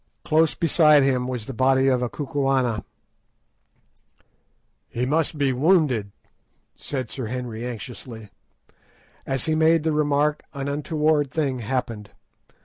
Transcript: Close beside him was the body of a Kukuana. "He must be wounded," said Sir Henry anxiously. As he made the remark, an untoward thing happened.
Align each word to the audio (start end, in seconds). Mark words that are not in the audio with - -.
Close 0.25 0.55
beside 0.55 1.03
him 1.03 1.27
was 1.27 1.45
the 1.45 1.53
body 1.53 1.87
of 1.87 2.01
a 2.01 2.09
Kukuana. 2.09 2.83
"He 4.89 5.05
must 5.05 5.37
be 5.37 5.53
wounded," 5.53 6.11
said 6.75 7.11
Sir 7.11 7.27
Henry 7.27 7.63
anxiously. 7.63 8.31
As 9.27 9.45
he 9.45 9.53
made 9.53 9.83
the 9.83 9.91
remark, 9.93 10.41
an 10.55 10.67
untoward 10.67 11.29
thing 11.29 11.59
happened. 11.59 12.09